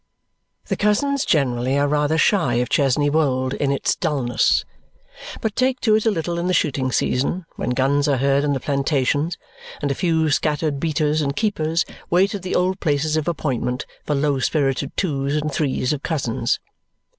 [0.65, 4.65] The cousins generally are rather shy of Chesney Wold in its dullness,
[5.41, 8.53] but take to it a little in the shooting season, when guns are heard in
[8.53, 9.37] the plantations,
[9.79, 14.15] and a few scattered beaters and keepers wait at the old places of appointment for
[14.15, 16.59] low spirited twos and threes of cousins.